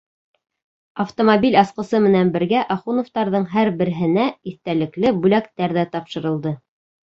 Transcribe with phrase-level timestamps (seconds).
[1.03, 6.59] Автомобиль асҡысы менән бергә Ахуновтарҙың һәр береһенә иҫтәлекле бүләктәр ҙә тапшырылды.